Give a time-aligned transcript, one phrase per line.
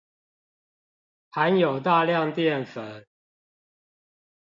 [1.29, 3.05] 含有大量澱粉